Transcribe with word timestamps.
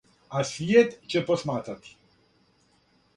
А 0.37 0.39
свијет 0.51 0.95
ће 1.13 1.21
посматрати. 1.29 1.93